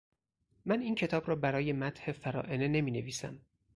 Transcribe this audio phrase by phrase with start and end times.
[0.65, 3.39] من این کتاب را برای مدح فراعنه نمی نویسم